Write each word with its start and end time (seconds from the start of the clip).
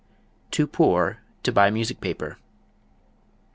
Too 0.49 0.65
Poor 0.65 1.19
to 1.43 1.51
Buy 1.51 1.69
Music 1.69 2.01
Paper. 2.01 2.39